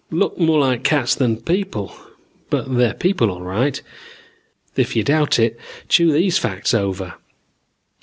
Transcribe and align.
Look 0.09 0.39
more 0.39 0.59
like 0.61 0.83
cats 0.83 1.13
than 1.13 1.41
people, 1.43 1.95
but 2.49 2.75
they're 2.75 2.95
people 2.95 3.29
all 3.29 3.43
right. 3.43 3.79
If 4.75 4.95
you 4.95 5.03
doubt 5.03 5.37
it, 5.37 5.59
chew 5.89 6.11
these 6.11 6.39
facts 6.39 6.73
over. 6.73 7.13